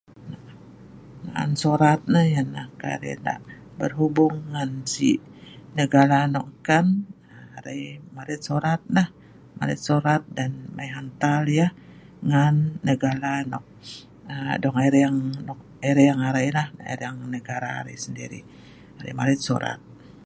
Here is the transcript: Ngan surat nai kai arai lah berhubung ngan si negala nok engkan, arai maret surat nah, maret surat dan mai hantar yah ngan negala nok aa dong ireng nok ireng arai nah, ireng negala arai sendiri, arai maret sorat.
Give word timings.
Ngan 1.31 1.49
surat 1.61 1.99
nai 2.13 2.31
kai 2.81 2.91
arai 2.97 3.15
lah 3.25 3.39
berhubung 3.79 4.35
ngan 4.53 4.71
si 4.93 5.09
negala 5.77 6.19
nok 6.35 6.47
engkan, 6.53 6.85
arai 7.57 7.81
maret 8.15 8.41
surat 8.47 8.81
nah, 8.97 9.07
maret 9.59 9.79
surat 9.87 10.21
dan 10.37 10.51
mai 10.75 10.89
hantar 10.95 11.41
yah 11.59 11.71
ngan 12.29 12.55
negala 12.89 13.33
nok 13.51 13.65
aa 14.31 14.53
dong 14.63 14.77
ireng 14.87 15.17
nok 15.47 15.59
ireng 15.89 16.19
arai 16.29 16.47
nah, 16.57 16.67
ireng 16.93 17.17
negala 17.35 17.69
arai 17.79 17.97
sendiri, 18.05 18.39
arai 18.97 19.13
maret 19.19 19.39
sorat. 19.47 19.79